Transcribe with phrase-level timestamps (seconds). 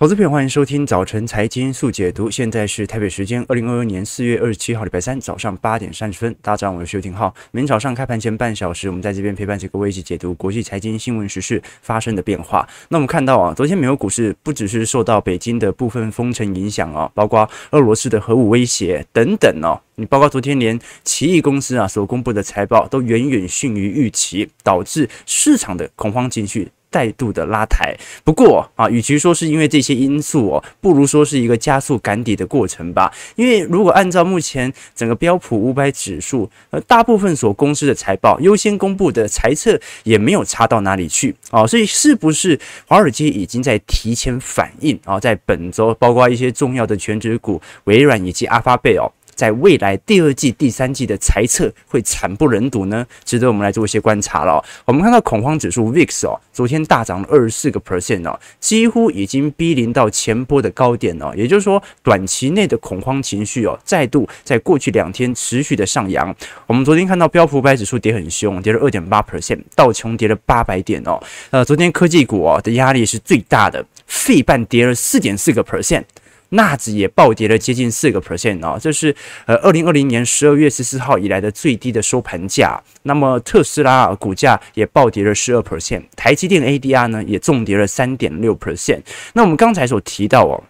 [0.00, 2.30] 投资朋友，欢迎收听早晨财经速解读。
[2.30, 6.34] 现在是台北时间二零二二年四月二十七号，礼拜三早上八点三十分。
[6.40, 7.34] 大家早上好，我是邱廷浩。
[7.50, 12.66] 每天早上开盘前半小时，我们在这边陪伴着各位一起解读国际财经新闻时事发生的变化。
[12.88, 19.78] 那我们看到啊，昨天美国股市不只是受到北京的部分封城影响啊，包括俄罗斯的核武威胁等等哦。
[19.96, 26.70] 你包括昨天连奇异公司啊所公布的财报都远远逊于预期，导致市场的恐慌情绪。
[26.90, 33.12] 再度的拉抬，不过啊，与其说是因为这些因素哦，不如说是一个加速赶底的过程吧。
[33.36, 45.20] 因为如果按照目前整个标普五百指数，呃，大部分所公司的财报优先公布的财测也没有差到哪里去啊，所以是不是华尔街已经在提前反应啊？
[45.20, 49.10] 在本周，包括一些重要的全职股，微软以及阿发贝哦。
[49.40, 53.06] 在未来第二季、第三季的财测会惨不忍睹呢？
[53.24, 54.62] 值得我们来做一些观察了。
[54.84, 61.32] 我们看到恐慌指数 VIX 哦，昨天大涨了二十四个 percent 哦，几乎已经逼临到前波的高点哦。
[61.34, 66.36] 也就是说，短期内的恐慌情绪哦，再度在过去两天持续的上扬。
[66.66, 71.18] 我们昨天看到标普五百指数跌很凶，跌了二点八 percent，道琼跌了八百点哦。
[71.48, 76.04] 呃，昨天科技股哦的压力是最大的，费半跌了四点四个 percent。
[76.50, 79.14] 纳指也暴跌了接近四个 percent 哦，这是
[79.46, 82.80] 呃二零二零年十二月十四号以来的最低的收盘价。
[83.02, 89.00] 那么特斯拉股价也暴跌了十二 percent，台积电 ADR 呢也重跌了三点六 percent。
[89.32, 90.62] 那我们刚才所提到哦。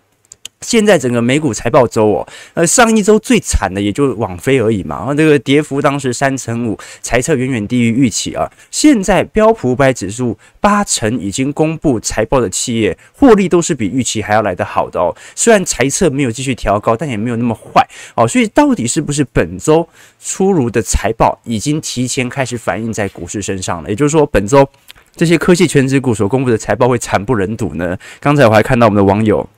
[0.61, 8.47] 现在整个美股财报周哦，呃，上一周最惨的也就网飞而已嘛，然后这个跌幅当时三成五，财测远远低于预期啊。
[8.70, 15.16] 现在标普五百指数八成已经公布财报的企业获利都是比预期还要来得好的哦。
[15.34, 17.83] 虽然财测没有继续调高，但也没有那么坏
[18.14, 18.28] 哦。
[18.28, 19.88] 所以到底是不是本周
[20.22, 23.88] 出炉的财报已经提前开始反映在股市身上了？
[23.88, 24.69] 也就是说，本周
[25.16, 27.97] 这些科技权值股所公布的财报会惨不忍睹呢？
[28.20, 29.48] 刚才我还看到我们的网友。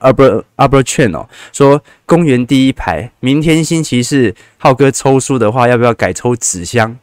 [0.00, 6.96] Albert Albert Chen 哦，说公园第一排，明天星期四，浩哥抽书的话，要不要改抽纸箱？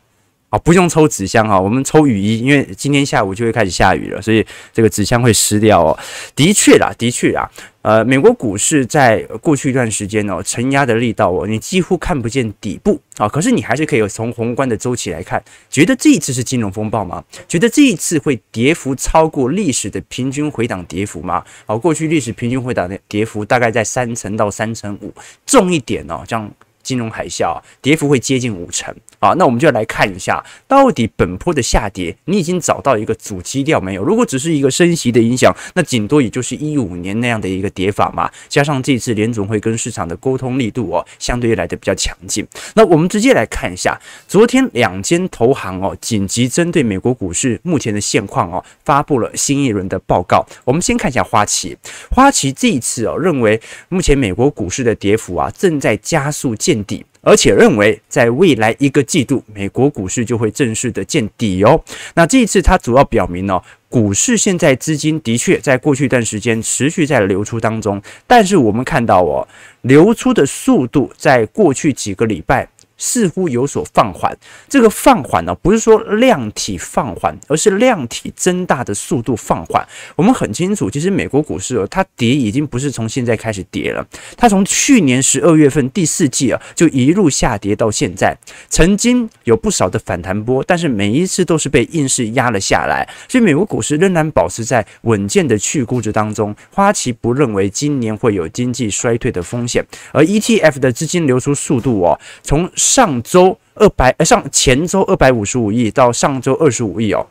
[0.51, 5.97] 啊，不用抽纸箱啊，我们抽雨衣，因为今天下午就会开始下雨了，所以这个纸箱会湿掉哦。
[6.35, 7.49] 的确啦，的确啦，
[7.83, 17.23] 呃，美国股市在过去一段时间哦，承压的力道哦，你几乎看不见底部啊，可是你还是可以从宏观的周期来看，觉得这一次是金融风暴吗？
[17.47, 21.41] 觉得这一次会跌幅超过历史的平均回档跌幅吗？
[21.65, 25.13] 好，过去历史平均回档的跌幅大概在三成到三成五，
[25.45, 26.51] 重一点哦，这样。
[26.81, 34.03] 金融海啸跌幅会接近五成啊，那我们就来看一下，到底本波的下跌，你已经找到一个主基调没有？
[34.03, 38.29] 如果只是一个升息的影响，那顶多也就是一五年那样的一个跌法嘛。
[38.49, 42.45] 加上这次联总会跟市场的沟通力度哦，相对来的比较强劲。
[42.73, 50.45] 那我们直接来看一下，昨天两间投行哦，紧急针对美国股市目前的现况哦，发布了新一轮的报告。
[50.63, 51.77] 我们先看一下花旗，
[52.09, 61.83] 花旗这一次哦，认为目前美国股市的跌幅啊，正在加速见见底，而且认为在未来一个季度，美国股市就会正式的见底哦。
[62.15, 69.45] 那这一次，它主要表明呢，股市现在资金的确在过去一段时间持续在流出当中，但是我们看到哦，
[69.81, 72.65] 流出的速度在过去几个礼拜。
[73.01, 74.37] 似乎有所放缓，
[74.69, 79.83] 这个放缓呢，不是说量体放缓，而是量体增大的速度放缓。
[80.15, 84.05] 我们很清楚，其实美国股市哦，它跌已经不是从现在开始跌了，
[84.37, 88.37] 它从去年十二月份第四季啊，就一路下跌到现在，
[88.69, 96.55] 曾经有不少的反弹波，但是每一次都是被硬是压了下来，所以美国股市仍然保持在稳健的去估值当中。
[96.69, 107.25] 花旗不认为今年会有经济衰退的风险，而 ETF 的资金流出速度哦，从上周二百呃上前周二百五十五亿到上周二十五亿哦，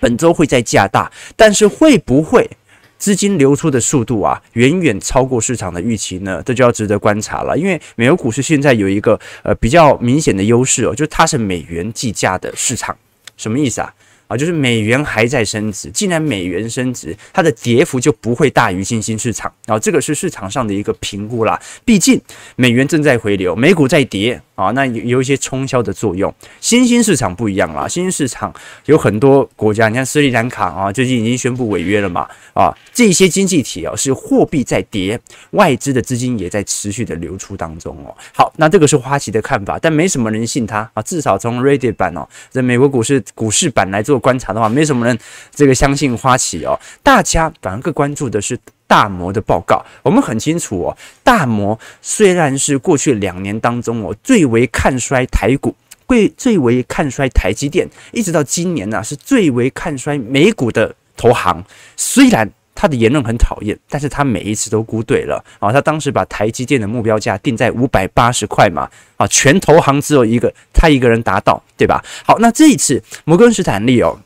[0.00, 2.50] 本周会再加大，但是会不会
[2.98, 6.42] 资金流出的速度啊远远超过市场的预期呢？
[6.44, 7.56] 这就要值得观察了。
[7.56, 12.96] 因为美国股市现在有一个呃比较明显的优势哦，就是它是美元计价的市场，
[13.36, 13.94] 什么意思啊？
[14.26, 19.52] 啊，就是美元还在升值，既然美元升值，它的跌幅就不会大于新兴市场。
[19.66, 21.60] 啊，这个是市场上的一个评估啦。
[21.84, 22.20] 毕竟
[22.56, 24.40] 美元正在回流，美股在跌。
[24.60, 26.32] 啊，那有有一些冲销的作用。
[26.60, 28.52] 新兴市场不一样啦，新兴市场
[28.84, 32.28] 有很多国家，你看斯里兰卡啊，最近已经宣布违约了嘛。
[32.52, 35.18] 啊，这些经济体啊是货币在跌，
[35.52, 38.14] 外资的资金也在持续的流出当中哦。
[38.34, 41.00] 好，那这个是花旗的看法，但没什么人信他啊。
[41.02, 45.18] 至少从 Reddit 版哦，在美国股市股市版来做观察的话，没什么人
[45.54, 46.78] 这个相信花旗哦。
[47.02, 48.58] 大家反而更关注的是。
[48.90, 50.96] 大摩的报告，我们很清楚哦。
[51.22, 55.72] 大摩虽然是过去两年当中哦最为看衰台股，
[56.06, 61.64] 会最为看衰台积电，一直到今年呢、啊、是最为看衰美股的投行。
[61.96, 65.70] 虽然他的言论很讨厌，但是他每一次都估对了啊！
[65.70, 72.02] 他当时把台积电的目标价定在五百八十块嘛，啊，全投行只有一个他一个人达到，对吧？
[72.24, 74.18] 好，那这一次摩根士坦利哦，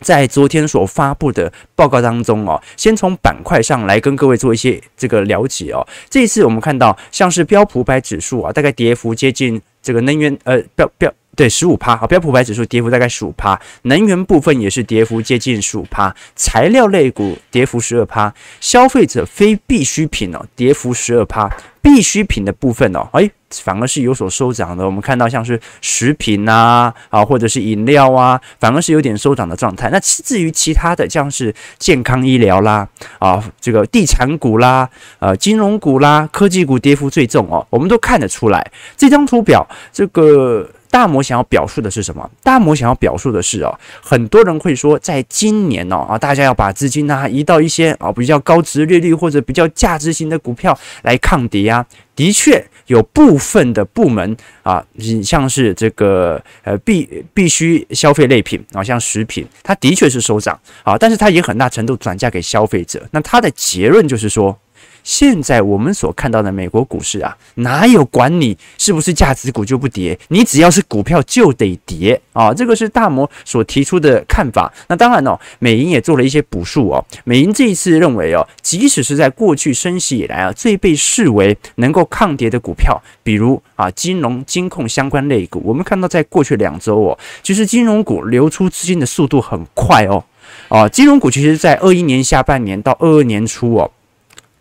[0.00, 5.86] 在昨天所发布的报告当中哦，先从板块上来跟各位做一些这个了解哦。
[6.08, 11.12] 这一次我们看到像是标普百指数啊，大概跌幅接近这个能源呃标标。
[11.36, 21.48] 对，十五趴，啊，标普百指数跌幅大概十五趴，能源部分也是跌幅接近十五趴，材料类股跌幅十二趴，消费者非必需品哦，跌幅十二趴，
[21.82, 24.84] 必需品的部分哦，哎，反而是有所收涨的。
[24.84, 29.88] 我们看到像是食品啊，啊，或者是饮料啊，反而是有点收涨的状态。
[29.90, 32.88] 那至于其他的，像是健康医疗啦，
[33.18, 34.88] 啊，这个地产股啦，
[35.18, 38.70] 呃，金融股啦，科技股跌幅最重哦，我们都看得出来。
[38.96, 40.68] 这张图表，这个。
[40.90, 42.28] 大摩想要表述的是什么？
[42.42, 51.86] 大摩想要表述的是哦，很多人会说，在今年哦啊，大家要把资金啊移到一些啊比较高值利率或者比较价值型的股票来抗跌啊。
[52.16, 54.84] 的确有部分的部门啊，
[55.22, 63.02] 像是这个呃必必须消费类品啊，像食品，它的确是收涨啊，但是它也很大程度转嫁给消费者。
[63.12, 64.58] 那它的结论就是说。
[65.02, 70.18] 现在我们所看到的美国股市啊，哪有管你是不是价值股就不跌？
[70.28, 72.52] 你只要是股票就得跌啊！
[72.52, 74.72] 这个是大摩所提出的看法。
[74.88, 77.04] 那当然哦，美银也做了一些补述哦。
[77.24, 90.22] 美银这一次认为哦，即使是在过去升息以来啊，最被视为能够抗跌的股票，比如啊金融、金控相关类股，我们看到在过去两周哦，其实金融股流出资金的速度很快哦。
[90.68, 93.90] 啊，金融股其实在二一年下半年到二二年初哦。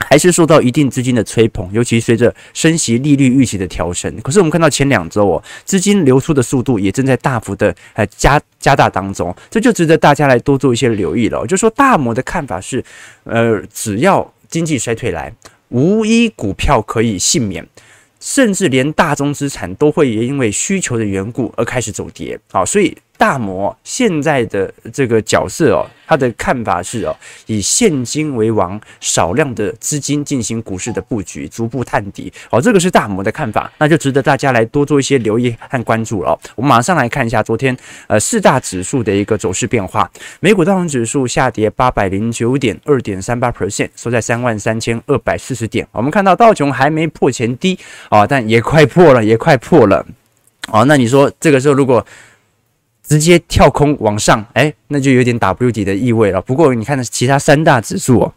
[0.06, 4.13] 还是受到一定资金的吹捧，尤其随着升息利率预期的调升。
[4.22, 11.46] 可是我们看到前两周哦，资金流出的速度也正在大幅的呃加加大当中，这就值得大家来多做一些留意了。
[11.46, 12.84] 就说大摩的看法是，
[13.25, 15.31] 呃，只要经济衰退来，
[15.68, 17.68] 无一股票可以幸免，
[18.19, 22.40] 甚至连大宗资产都会因为需求的缘故而开始走跌。
[22.51, 22.98] 好，所以。
[23.19, 27.13] 大摩现在的这个角色哦，他的看法是哦，
[27.48, 32.31] 以现金为王，少量的资金进行股市的布局，逐步探底。
[32.50, 36.39] 哦，这个是大摩的看法，那就值得大家来多做一些留意和关注了。
[36.56, 37.75] 我们马上来看一下昨天
[38.07, 40.10] 呃四大指数的一个走势变化。
[40.39, 45.86] 美股道琼指数下跌八百零九点，二点三八 percent，收在三万三千二百四十点。
[45.92, 47.77] 我们看到道琼还没破前低
[48.07, 50.06] 啊，但也快破了，也快破了。
[50.72, 52.06] 哦，那你说这个时候如果
[53.10, 56.40] 直接跳空往上，哎，那就有点 W 底的意味了。
[56.40, 58.34] 不过你看，其他三大指数哦，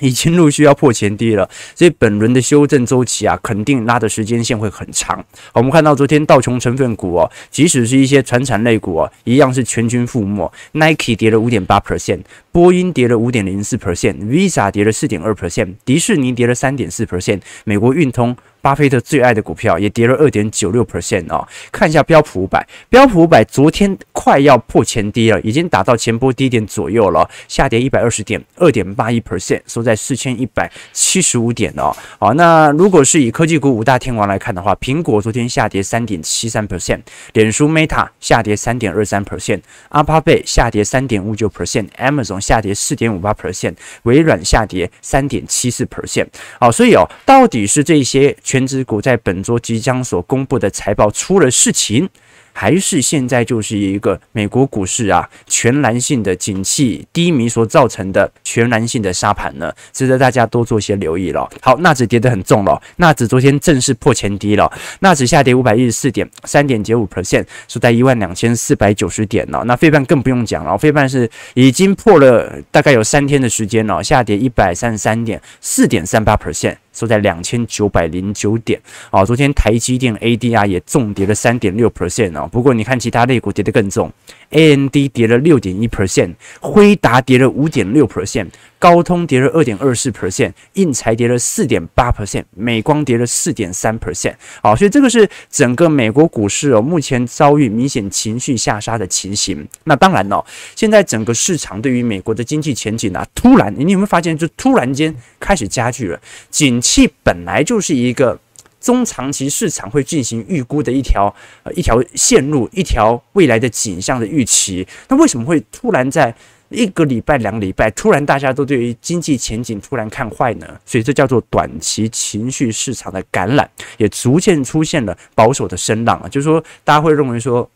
[0.00, 5.24] 已经陆续要破前低了，所以本轮的修正周期啊，肯定拉的时间线会很长。
[5.52, 10.50] 我们看到昨天道琼成分股哦，即使是一些传产类股哦，一样是全军覆没。
[10.70, 12.20] Nike 跌了五点八 percent，
[12.54, 18.36] 波音跌了五点零四 percent，Visa 跌了四点二 percent，迪士尼跌了三点四 percent，美国运通。
[18.64, 21.46] 巴菲特最爱的股票也跌了二点九六 percent 哦。
[21.70, 31.94] 看一下标普五百，标普五百昨天快要破前低了，已经达到前波低点左右了，下跌一百二十点，二点八一 percent，收在四千一百七十五点哦。
[32.18, 37.00] 好，那如果是以科技股五大天王来看的话，苹果昨天下跌三点七三 percent，
[37.34, 39.60] 脸书 Meta 下跌三点二三 percent，
[39.90, 46.26] 阿帕贝下跌三点五九 percent，Amazon 下跌四点五八 percent，微软下跌三点七四 percent。
[46.60, 48.36] 好，所以哦，到底是这些。
[48.42, 52.08] 全职股在本周即将所公布的财报出了事情，
[52.54, 59.70] 还是现在就是一个美国股市啊全然性的景气低迷所造成的全然性的沙盘呢？
[59.92, 61.50] 值得大家多做些留意了。
[61.60, 69.64] 好，纳指跌得很重了，纳指昨天正式破前低了，纳指下跌五百一十四点，三点九五 percent，是在一万两千四百九十点了。
[69.64, 76.76] 那费半更不用讲了，费半是已经破了大概有三天的时间了，下跌一百三十三点，四点三八 percent。
[76.94, 79.24] 收在两千九百零九点啊！
[79.24, 82.46] 昨天台积电 ADR 也重跌了三点六 percent 啊。
[82.46, 84.10] 不过你看其他类股跌得更重
[84.54, 94.76] ，AMD 跌了六点一 percent，辉达跌了五点六 percent，高通跌了二点二四 percent，应材跌了四点八 percent，美光跌了四点三 percent 好！
[94.76, 99.66] 所以这个是整个美国股市哦，目前遭遇明显情绪下杀的情形。
[99.84, 100.44] 那当然哦，
[100.76, 106.20] 现在整个市场对于美国的经济前景啊，突然你有没有发现，就突然间开始加剧了
[106.50, 106.80] 景。
[106.84, 108.38] 气本来就是一个
[108.84, 114.86] 中长期市场会进行预估的一条呃一条线路，一条未来的景象的预期。
[115.08, 116.34] 那为什么会突然在
[116.68, 120.66] 一个礼拜、两个礼拜，突然大家都对于经济前景突然看坏呢？
[120.84, 126.28] 所以这叫做短期情绪市场的感染，也逐渐出现了保守的声浪啊。
[126.28, 127.68] 就是说，大家会认为说。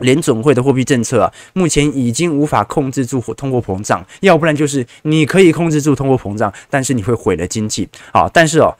[0.00, 7.88] 联总会的货币政策啊，目前已经无法控制住通货膨胀，要不然就是你可以控制住通货膨胀，但是你会毁了经济。
[8.12, 8.72] 啊，但是哦，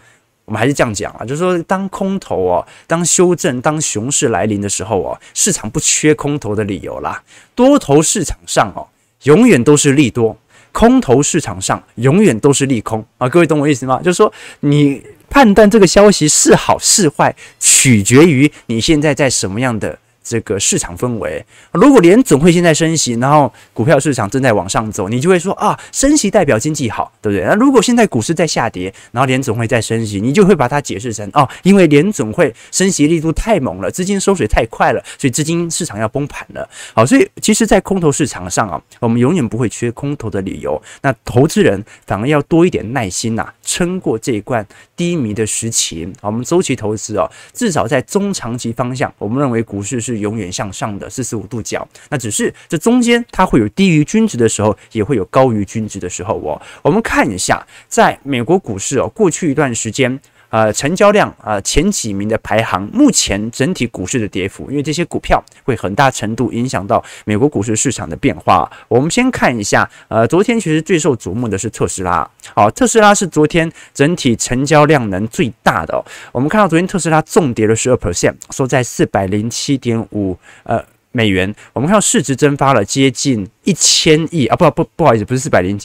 [0.49, 7.23] 我们还是这样讲啊，就是说，当空头哦，当修正、当熊市来临的时候哦，市场不缺空头的理由啦。
[7.55, 8.89] 多头市场上哦，
[9.25, 10.35] 永远都是利多；
[10.73, 13.29] 空头市场上永远都是利空啊。
[13.29, 14.01] 各位懂我意思吗？
[14.03, 19.99] 就是说，你判断这个消息是好是坏，取决于你现在在什么样的。
[20.29, 21.43] 这个市场氛围，
[21.73, 27.47] 如果联总会现在升息，然后股票市场正在往上走，你就会说啊，升息代表经济好，对不对？
[27.47, 36.69] 那如果现在股市在下跌，然后联总会在升息，你就会把它解释成哦，因为联总会升息力度太猛了，资金收水太快了，所以资金市场要崩盘了。
[36.93, 40.81] 好，所以其实，在空头市场上啊，我们永远不会缺空头的理由。
[41.01, 46.07] 那投资人反而要多一点耐心呐、撑过这一段低迷的时期。
[46.21, 50.19] 我们周期投资哦，至少在中长期方向，我们认为股市是。
[50.19, 56.61] 永远向上的四十五度角，那只是这中间它会有低于均值的时候，也会有高于均值的时候哦。
[56.83, 60.19] 我们看一下，在美国股市哦，过去一段时间。
[60.51, 68.71] 呃，成交量呃前几名的排行，目前整体股市的跌幅，因为这些股票会很大程度影响到美国股市市场的变化。
[68.89, 76.05] 我们先看一下，呃，昨天其实最受瞩目的是特斯拉，好，特斯拉是昨天整体成交量能最大的哦。
[76.33, 80.85] 我们看到昨天特斯拉重跌了十二 percent，收在四百零七点五呃。
[81.19, 85.77] 美元，我们看到市值蒸发了接近一千亿啊，不不不好意思，不是四百零，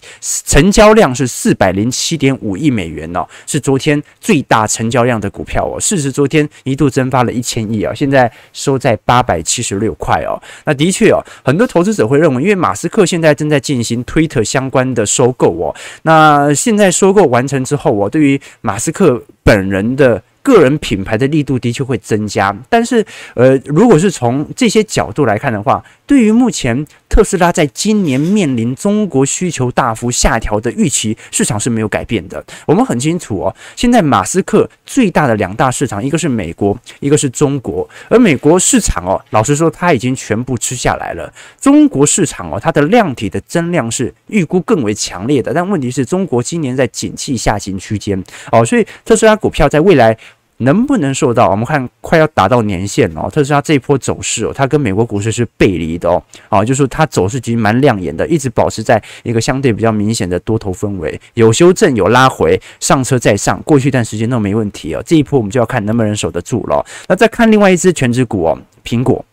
[0.46, 15.74] 成交量是四百零七点五亿美元哦，是昨天最大成交量的股票哦，市值昨天一度蒸发了一千亿啊，现在收在八百七十六块哦，那的确哦，很多投资者会认为，因为马斯克现在正在进行推特相关的收购哦，
[16.04, 20.22] 那现在收购完成之后哦，对于马斯克本人的。
[20.44, 32.44] 个人品牌的力度的确会增加，但是，呃，如果是从这些角度来看的话，对于目前特斯拉在今年面临中国需求大幅下调的预期，市场是没有改变的。
[32.66, 37.90] 我们很清楚哦，现在马斯克最大的两大市场，一个是美国，一个是中国。
[38.10, 41.34] 而美国市场哦，老实说，它已经全部吃下来了。
[41.58, 48.22] 中国市场哦，它的量体的增量是预估更为强烈的，但问题是中国今年在景气下行区间
[48.52, 50.18] 哦，所以特斯拉股票在未来。
[50.58, 51.50] 能不能受到？
[51.50, 66.86] 我们看快要达到年线哦，特斯拉这一波走势哦，它跟美国股市是背离的哦，啊，就是它走势其实蛮亮眼的，一直保持在一个相对比较明显的多头氛围，有修正有拉回，上车再上，过去一段时间都没问题哦，这一波我们就要看能不能守得住了。
[67.08, 69.26] 那再看另外一只全职股哦，苹果，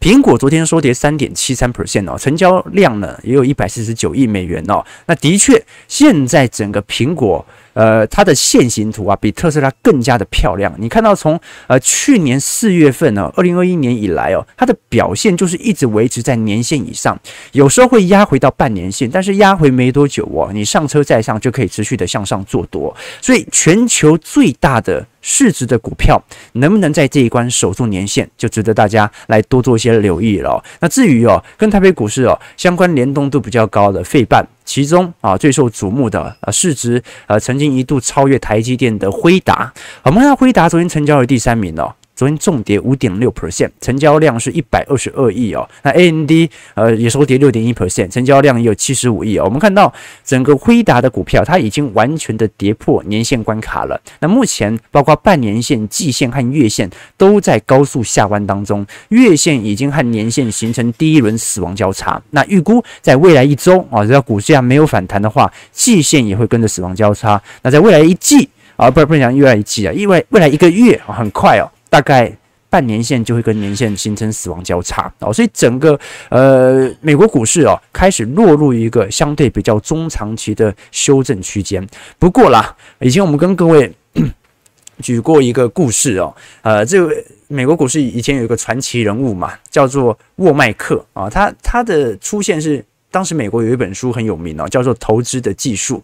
[0.00, 7.44] 苹果昨天收跌三点七三 percent 哦，成交量呢也有一百四十九亿美元哦，那的确现在整个苹果。
[7.78, 10.74] 呃，它的线形图啊，比特斯拉更加的漂亮。
[10.78, 17.16] 你看到从呃去年四月份呢，二零二一年以来哦，它的表现就是一直维持在年线以上，
[17.52, 22.92] 有时候会压回到半年线，但是压回没多久哦，你上车再上就可以持续的向上做多。
[23.20, 26.20] 所以全球最大的市值的股票
[26.54, 30.60] 能不能在这一关守住年线，就值得大家来多做一些留意了。
[30.80, 34.44] 那至于哦，跟台北股市哦相关联动度比较高的费半。
[34.68, 39.72] 其中啊，最受瞩目的啊市值呃曾经一度超越台积电的辉达，
[40.02, 41.94] 我们看到辉达昨天成交了第三名哦。
[42.18, 45.64] 昨天重跌五点六 percent，成交量是一百二十二亿哦。
[45.84, 46.32] 那 AMD
[46.74, 49.44] 呃也收跌六点一 percent，成交量也有七十五亿哦。
[49.44, 49.94] 我们看到
[50.24, 54.00] 整个辉达的股票，它已经完全的跌破年线关卡了。
[54.18, 62.20] 那目前包括半年线、季线和月线都在高速下弯当中，月线已经和年线形成第一轮死亡交叉。
[62.30, 67.40] 那预估在未来一周啊，只要股价没有反弹的话，季线也会跟着死亡交叉。
[67.62, 71.70] 那在未来一季啊，不是不是讲未来一季啊，因为未来一个月啊，很快哦。
[71.88, 72.30] 大概
[72.70, 81.86] 半年线就会跟年线形成死亡交叉哦，所以整个呃美国股市哦开始落入一个相对比较中长期的修正区间。
[82.18, 83.90] 不过啦，以前我们跟各位
[85.00, 87.14] 举过一个故事哦，呃，这个
[87.46, 92.84] 美国股市以前有一个传奇人物嘛，叫做沃麦克啊，他他的出现是。
[93.18, 96.00] 当时美国有一本书很有名哦，叫做《投资的技术》，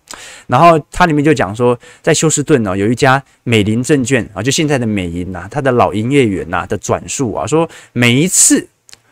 [0.49, 8.67] 然后它里面就讲说，在休斯顿呢有一家美林证券啊，就现在的美银呐，它的老营业员呐的转述啊，说每一次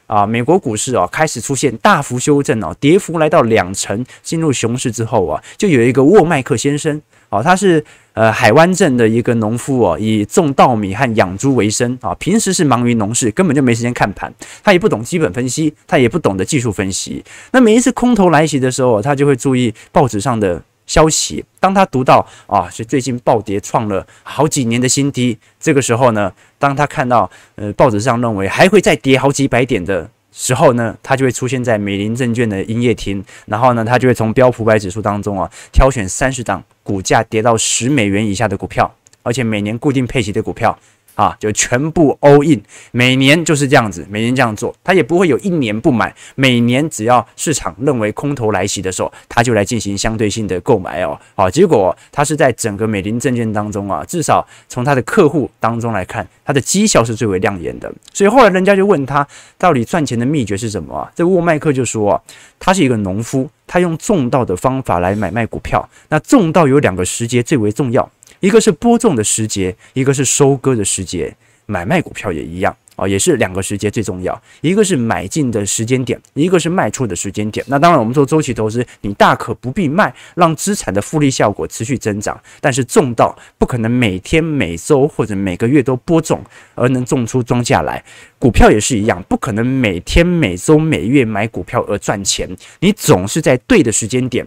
[0.09, 7.01] 啊美国股市啊开始出现大幅修正哦，跌幅来到两成，进入熊市之后啊，就有一个沃麦克先生
[7.33, 7.85] 哦，他是。
[8.15, 14.31] 呃，海湾镇的一个农夫哦，以种稻米和养猪为生啊，平时是忙于农事，根本就没时间看盘。
[14.63, 17.25] 他也不懂基本分析，他也不懂得技术分析。
[17.53, 40.77] 那每一次空头来袭的时候，他就会注意报纸上的消息，当他读到啊，是最近暴跌创了好几年的新低，这个时候呢，当他看到呃报纸上认为还会再跌好几百点的时候呢，它就会出现在美林证券的营业厅，然后呢，它就会从标普百指数当中啊挑选三十档股价跌到十美元以下的股票，而且每年固定配齐的股票。
[41.15, 46.15] 啊，就全部 all in，每年就是这样子，每年这样做，他也不会有一年不买。
[46.35, 51.19] 每年只要市场认为空头来袭的时候，他就来进行相对性的购买哦。
[51.35, 57.93] 好，结果他是在整个美林证券当中啊，至少从他的客户当中来看，他的绩效是最为亮眼的。
[58.13, 59.27] 所以后来人家就问他，
[59.59, 61.13] 到底赚钱的秘诀是什么啊？
[61.15, 62.21] 这沃麦克就说啊，
[62.59, 65.87] 他是一个农夫，他用种稻的方法来买卖股票。
[66.09, 68.11] 那种稻有两个时节最为重要。
[68.43, 71.33] 一个是播种的时节，一个是收割的时节。
[71.67, 74.43] 买卖股票也一样哦，也是两个时节最重要。
[74.63, 77.65] 一个是买进的时间点，一个是卖出的时间点。
[77.69, 82.39] 那当然，我们做周期投资，你大可不必卖，让资产的复利效果持续增长。
[82.61, 86.45] 但是种稻不可能每天、每周或者每个月都播种
[86.75, 88.05] 而能种出庄稼来。
[88.41, 92.51] 股票也是一样，不可能每天、每周、每月买股票而赚钱。
[92.81, 94.47] 你总是在对的时间点。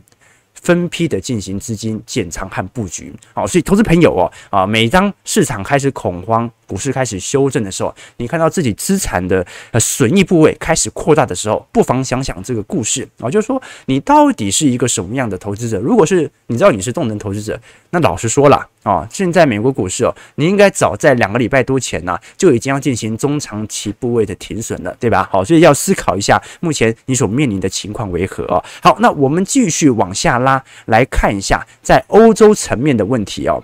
[0.65, 15.77] 分批的进行资金建仓和布局，好，所以投资朋友哦，啊，每当市场开始恐慌，股市开始修正的时候，你看到自己资产的呃损益部位开始扩大的时候，不妨想想这个故事啊，就是说你到底是一个什么样的投资者？
[15.77, 25.27] 如果是你知道你是动能投资者，那老实说了哦，现在美国股市哦，你应该早在两个礼拜多前呢，就已经要进行中长期部位的停损了，对吧？
[25.32, 28.46] 好，所以要思考一下目前你所面临的情况为何。
[28.82, 33.63] 好，那我们继续往下拉来看一下在欧洲层面的问题哦。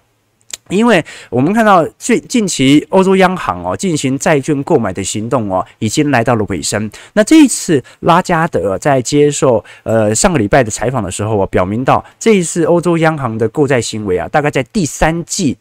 [0.72, 6.90] 因为我们看到最近期欧洲央行哦进行债券购买的行动哦已经来到了尾声。
[7.14, 15.58] 那这一次拉加德在接受呃上个礼拜的采访的时候啊，表明到这一次欧洲央行的购债行为啊，大概在第三季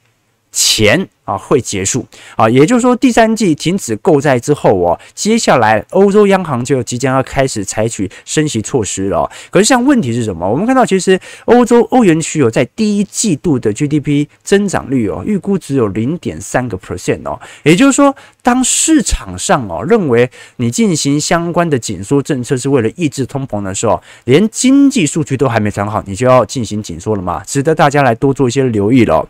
[0.52, 1.08] 前。
[1.30, 9.30] 啊，会结束啊，也就是说，第三季停止购债之后哦，接下来欧洲央行就即将要开始采取升息措施了。
[9.50, 10.50] 可是，像问题是什么？
[10.50, 17.38] 我们看到，其实欧洲欧元区有在第一季度的 GDP 增长率哦，预估只有零点三个 percent 哦。
[17.62, 27.40] 也就是说，当市场上哦认为你进行相关的紧缩政策是为了抑制通膨的时候，连经济数据都还没长好，你就要进行紧缩了吗？
[27.46, 29.28] 值得大家来多做一些留意了。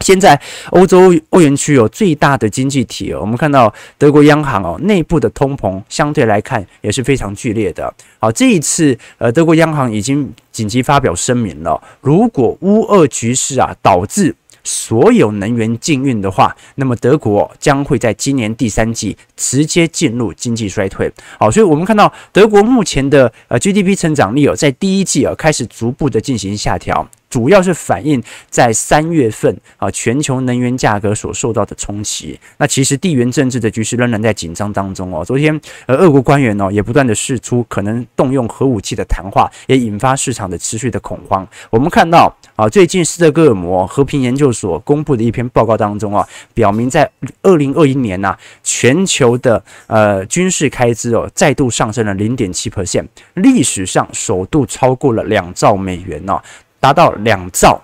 [0.00, 7.92] 现在欧洲欧元区有最大的经济体，我们看到德国央行哦内部的通膨相对来看也是非常剧烈的。
[8.20, 21.10] 好，这一次呃德国央行已经紧急发表声明了，如果乌俄局势啊导致所有能源禁运的话，那么德国将会在今年第三季直接进入经济衰退。
[21.38, 27.08] 好，所以我们看到德国目前的呃 GDP 成长率哦在第一季啊开始逐步的进行下调。
[27.30, 32.38] 主要是反映在三月份啊，全球能源价格所受到的冲击。
[32.56, 35.24] 那其实地缘政治的局势仍然在紧张当中哦。
[35.24, 41.46] 昨天呃，俄国官员哦也不断的释出可能动用核武器的谈话，也引发市场的持续的恐慌。
[41.70, 47.10] 我们看到啊，最近斯德哥尔摩和平研究所公布的一篇报告当中啊，表明在
[47.42, 56.40] 二零二一年呐，全球的呃军事开支哦再度上升了零点七 percent，历史上首度超过了两兆美元哦。
[56.80, 57.80] 达到两兆，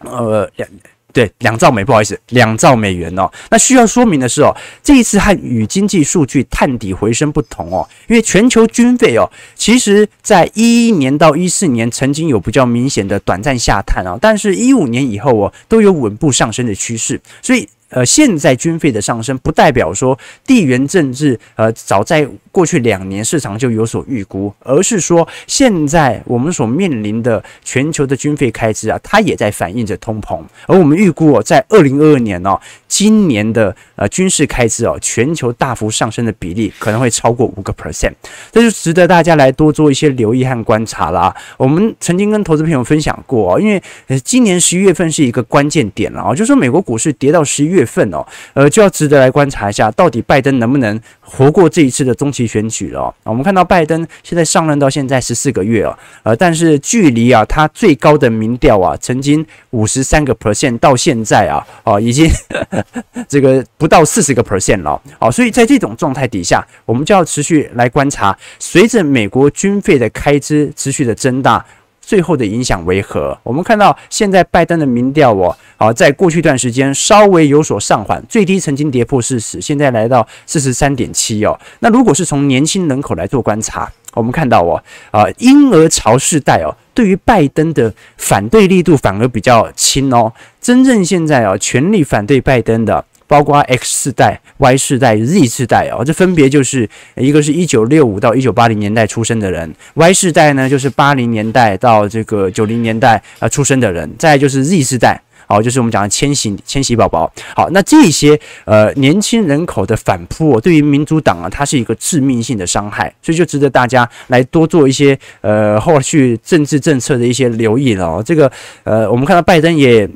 [0.00, 0.68] 呃，两
[1.12, 3.30] 对两兆美，不好意思，两兆美元哦。
[3.50, 17.68] 那需要说明的是哦，这一次和与经济数据探底回升不同哦，因为全球军费哦，其实在一一年到一四年曾经有比较明显的短暂下探哦，但是一五年以后哦，都有稳步上升的趋势，所以。
[17.92, 30.40] 呃，现在军费的上升不代表说地缘政治，呃，早在过去两年市场就有所预估，而是说现在我们所面临的全球的军费开支啊，它也在反映着通膨。
[30.66, 38.12] 而我们预估哦，在二零二二年哦，今年的呃军事开支哦，全球大幅上升的比例可能会超过五个 percent，
[38.50, 41.34] 这就值得大家来多做一些留意和观察啦。
[41.58, 43.82] 我们曾经跟投资朋友分享过哦，因为
[44.24, 47.81] 今年十一月份是一个关键点了啊，就是说美国股市跌到十一月。
[47.82, 53.14] 月份哦，呃，就要值得来观察一下，到底拜登能不能活过这一次的中期选举了哦。
[53.24, 62.30] 我们看到拜登现在上任到现在十四个月了，呃，但是距离啊他最高的民调啊，曾经五十三个 percent，到现在啊，哦，已经
[63.28, 65.00] 这个不到四十个 percent 了。
[65.18, 71.64] 好，所以在这种状态底下，我们就要持续来观察，随着美国军费的开支持续的增大。
[72.12, 73.34] 最后的影响为何？
[73.42, 81.58] 我们看到现在拜登的民调哦，啊，在过去一段时间稍微有所上缓，最低曾经跌破四十，现在来到四十三点七哦。
[81.78, 90.30] 那如果是从年轻人口来做观察，我们看到哦，啊，婴儿潮世代哦，对于拜登的反对力度反而比较轻哦。
[90.60, 105.18] 真正现在哦，全力反对拜登的，包括 X 世代、Y 世代、Z 世代哦，这分别就是一个是一九六五到一九八零年代出生的人，Y 世代呢就是八零年代到这个九零年代啊出生的人，再就是 Z 世代。
[105.46, 107.30] 好，就是我们讲的千禧千禧宝宝。
[107.56, 118.22] 好，那这些呃年轻人口的反扑，对于民主党啊，它是一个致命性的伤害，所以就值得大家来多做一些呃后续政治政策的一些留意了哦。
[118.24, 118.50] 这个
[118.84, 120.08] 呃，我们看到拜登也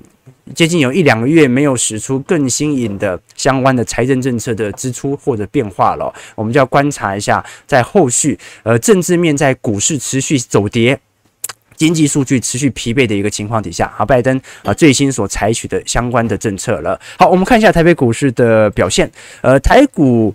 [0.54, 10.98] 接近有一两个月没有使出更新颖的相关的财政政策的支出或者变化了，我们就要观察一下，在后续呃政治面在股市持续走跌。
[11.76, 16.98] 经济数据持续疲惫的一个情况底下，啊，拜登啊最新所采取的相关的政策了。
[17.18, 19.10] 好，我们看一下台北股市的表现，
[19.42, 20.34] 呃，台股。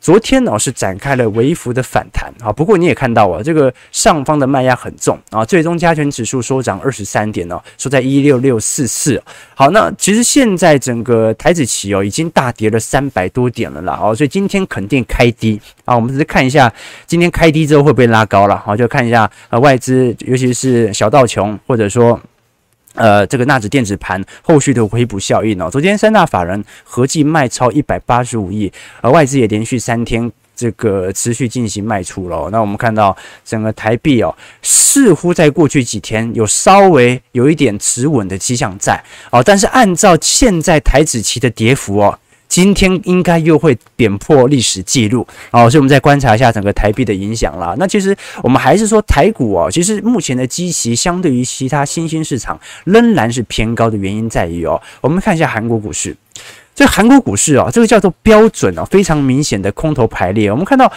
[0.00, 9.22] 昨天呢是展开了微幅的反弹啊，不过你也看到啊，这个上方的卖压很重啊，最终加权指数收涨二十三点哦，收在一六六四四。
[9.54, 16.72] 好，那其实现在整个台子期哦已经大跌了三百多点了啦，哦，所以今天肯定开低啊，我们只是看一下
[17.06, 22.18] 今天开低之后会不会拉高了，好，就看一下呃外资，尤其是小道琼或者说。
[22.94, 32.48] 呃，这个纳指电子盘后续的回补效应哦，昨天三大法人合计卖超一百八十五亿，而外资也连续三天这个持续进行卖出了。
[32.50, 42.18] 那我们看到整个台币哦，似乎在过去几天有稍微有一点持稳的迹象在哦，但是按照现在台指期的跌幅哦。
[42.50, 47.76] 今天应该又会点破历史记录哦，所以我们再观察一下整个台币的影响啦。
[47.78, 56.16] 那其实我们还是说台股哦，其实目前的基期相对于其他新兴市场仍然是偏高的原因在于哦，我们看一下韩国股市，
[56.74, 60.50] 这韩国股市哦，这个叫做标准哦，非常明显的空头排列。
[60.50, 60.92] 我们看到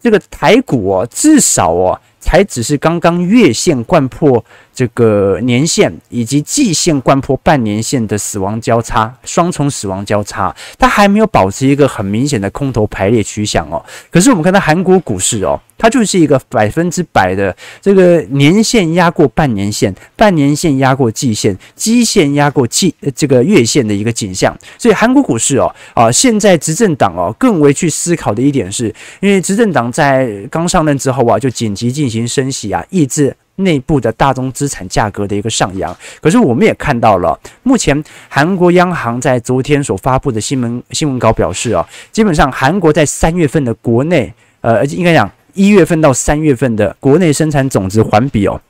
[0.00, 4.44] 这个台股哦，至少哦，才只是刚刚月线贯破。
[4.76, 13.82] 这个年限以及季线掼破半年线的死亡交叉，双重死亡交叉，它还没有保持一个很明显的空头排列趋向哦。
[14.10, 24.54] 可是我们看到韩国股市哦，它就是一个百分之百的这个年线压过半年线，半年线压过季线，季线压过季这个月线的一个景象。
[24.76, 33.34] 所以韩国股市哦啊，现在执政党哦更为去思考的一点是，因为执政党在刚上任之后啊，就紧急进行升息啊，抑制。
[33.56, 48.60] 内部的大宗资产价格的一个上扬，可是我们也看到了，目前韩国央行在昨天所发布的新闻新闻稿表示啊，基本上韩国在三月份的国内，呃，应该讲一月份到三月份的国内生产总值环比哦，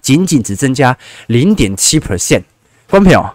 [0.00, 2.42] 仅仅只增加零点七 percent。
[2.88, 3.34] 观众朋友，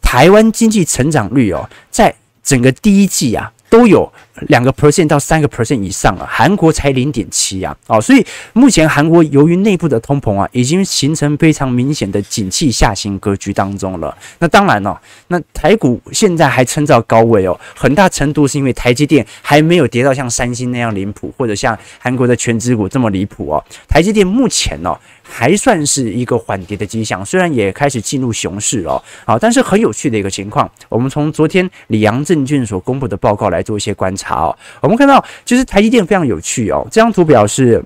[0.00, 3.52] 台湾经济成长率哦，在整个第一季啊。
[3.70, 4.12] 都有
[4.48, 14.14] 两个 percent 到三个 percent 以上啊，韩国才零点七啊，哦，所以目前韩国由于内部的通膨啊，已经形成非常明显的景气下行格局当中了。
[14.40, 23.64] 那当然了，那台股现在还撑到高位哦，很大程度是因为台积电还没有跌到像三星那样离谱，或者像韩国的权值股这么离谱哦。
[23.88, 24.98] 台积电目前呢，
[25.30, 37.82] 还算是一个缓跌的迹象，虽然也开始进入熊市哦，好，但是很有趣的一个情况，我们从昨天里昂证券所公布的报告来做一些观察哦，我们看到其实台积电非常有趣哦，这张图表是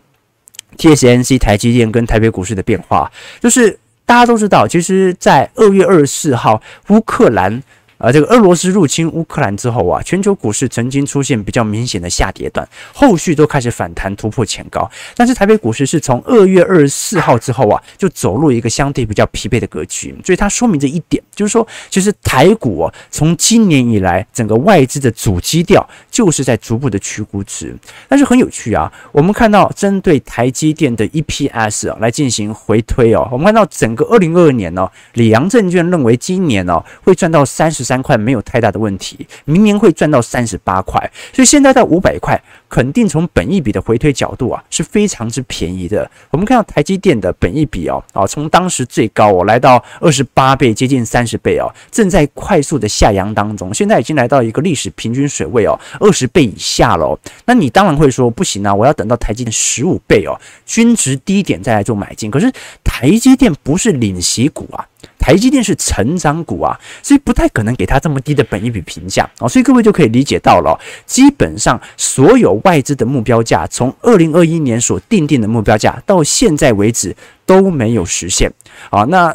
[0.79, 7.63] TSMC 台积电跟台北股市的变化，就是大家都知道，其实，在二月二十四号乌克兰。
[8.05, 14.91] 而这个俄罗斯入侵乌克兰之后啊，全球股市曾经出现比较明显的下跌段，后续都开始反弹突破前高。
[15.17, 20.15] 但是台北股市是从二月二十四号之后啊，就走入一个相对比较疲惫的格局。
[20.25, 27.75] 所以它说明这一点，就是说，其实台股啊，从今年以来，整个外资的主基调就是在逐步的去估值。
[28.09, 37.85] 但是很有趣啊，我们看到针对台积电的 EPS 啊来进行回推哦，我们看到整个二零二二年呢、里昂证券认为今年呢、哦、会赚到三十。
[37.85, 40.99] 三三块没有太大的问题，明年会赚到三十八块，
[41.33, 42.37] 所以现在到五百块，
[42.69, 46.11] 肯定从本一比的回推角度啊是非常之便宜的。
[46.31, 57.17] 我们看到台积电的本一比哦，啊，从当时最高哦来到二十八倍，接近三十倍哦，正在快速的下扬当中，现在已经来到一个历史平均水位哦，二十倍以下了。
[57.45, 60.35] 那你当然会说不行啊，我要等到台积电十五倍哦，
[60.67, 62.29] 均值低点再来做买进。
[62.29, 62.51] 可是
[62.83, 64.85] 台积电不是领息股啊。
[65.25, 78.53] 台积电是成长股啊，所以不太可能给它这么低的本一比评价啊，所以各位就可以理解到了，基本上所有外资的目标价，从二零二一年所定定的目标价到现在为止都没有实现
[78.91, 79.05] 啊。
[79.05, 79.35] 那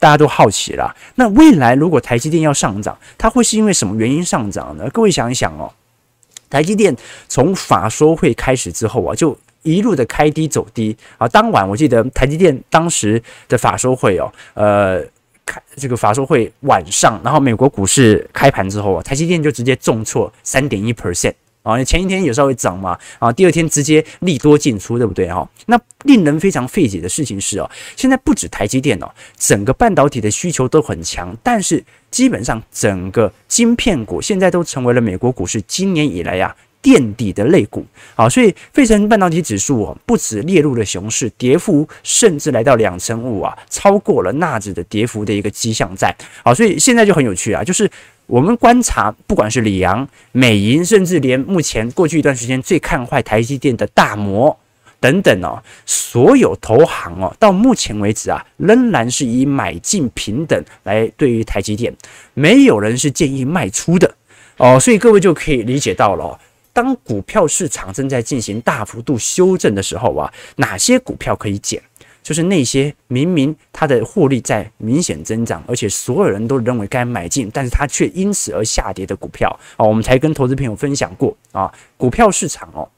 [0.00, 4.90] 大家都好奇了，那未来如果台积电要上涨，它会是因为什么原因上涨呢？
[4.92, 5.72] 各位想一想哦，
[6.50, 6.96] 台积电
[7.28, 11.26] 从法说会开始之后啊，就一路的开低走低啊。
[11.26, 15.02] 当晚我记得台积电当时的法说会哦，呃，
[15.44, 21.34] 开这个法说会晚上，然后美国股市开盘之后啊，台积电就直接重挫三点一 percent。
[21.64, 25.48] 啊，前一天有稍微涨嘛，啊，第二天直接利多进出，对不对哈？
[25.64, 46.14] 那令人非常费解的事情是哦，现在不止台积电哦，整个半导体的需求都很强，但是基本上整个晶片股现在都成为了美国股市今年以来呀垫底的类股啊，所以费城半导体指数哦，不止列入了熊市，跌幅甚至来到两成五啊，超过了纳指的跌幅的一个迹象在。
[46.44, 47.90] 好，所以现在就很有趣啊，就是。
[48.26, 54.58] 我们观察，不管是里昂、美银，甚至连目前过去一段时间最看坏台积电的大摩
[54.98, 61.94] 等等哦，所有投行哦，到目前为止啊，仍然是以买进平等来对于台积电，
[62.32, 64.14] 没有人是建议卖出的
[64.56, 66.40] 哦，所以各位就可以理解到了，
[66.74, 71.80] 当股票市场正在进行大幅度修正的时候啊，哪些股票可以减？
[72.20, 81.72] 就是那些明明它的获利在明显增长，而且所有人都认为该买进，但是它却因此而下跌的股票啊，我们才跟投资朋友分享过啊。
[81.98, 82.88] 股票市场哦，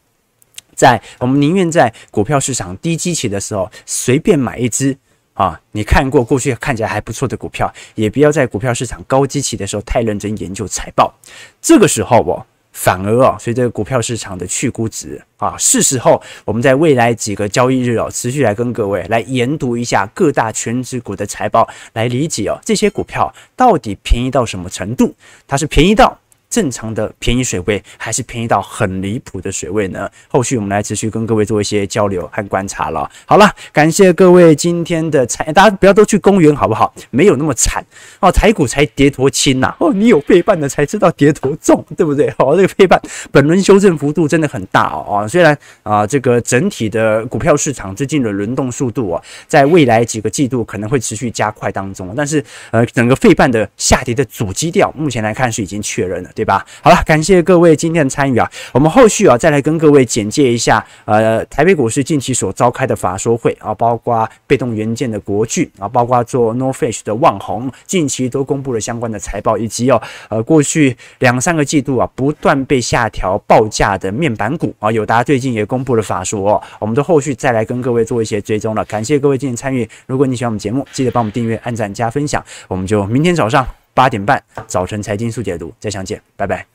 [0.74, 4.96] 在我们宁愿在股票市场低基期的时候随便买一只
[5.34, 11.12] 啊，你看过过去看起来还不错的股票，也不要在股票市场高基期的时候太认真研究财报。
[11.60, 12.46] 这个时候哦。
[12.78, 25.14] 反而啊，随着股票市场的去估值啊，是时候我们在未来几个交易日哦，持续来跟各位来研读一下各大全值股的财报，来理解哦，这些股票到底便宜到什么程度？
[25.48, 26.16] 它是便宜到
[26.56, 30.08] 正常的便宜水位，还是便宜到很离谱的水位呢？
[30.26, 33.06] 后续我们来持续跟各位做一些交流和观察了。
[33.26, 36.94] 好了，感谢各位今天的参，大家不要都去公园好不好？
[37.10, 37.84] 没有那么惨
[38.20, 42.32] 哦，台股才跌多轻呐哦，你有费半的才知道跌多重，对不对？
[42.38, 42.98] 哦，这个费半
[43.30, 45.28] 本轮修正幅度真的很大哦。
[45.28, 56.64] 虽然啊，这个整体的股票市场最近的轮动速度啊，在未来几个季度可能会持续加快当中，但是呃，整个费半的下跌的主基调，目前来看是已经确认了，对吧？
[56.80, 58.50] 好了，感谢各位今天的参与啊！
[58.72, 78.84] 我们后续啊再来跟各位简介一下，呃，台北股市近期所召开的法说会啊，包括被动元件的国巨啊，包括做 NOR Flash 的旺宏，近期都公布了相关的财报，以及哦，呃，过去两三个季度啊不断被下调报价的面板股啊，友达最近也公布了法说，哦，我们的后续再来跟各位做一些追踪了。
[78.84, 86.66] 感谢各位今天参与，如果你喜欢我们节目，记得帮我们订阅、按赞、加分享，我们就明天早上八点半早晨财经速解读再相见，拜拜。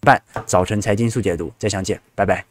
[0.00, 2.44] 半早晨财经速解读，再相见，拜拜。